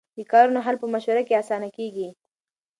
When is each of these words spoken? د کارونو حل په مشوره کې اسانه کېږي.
د 0.17 0.19
کارونو 0.31 0.59
حل 0.65 0.75
په 0.81 0.87
مشوره 0.93 1.21
کې 1.27 1.39
اسانه 1.41 1.69
کېږي. 1.77 2.09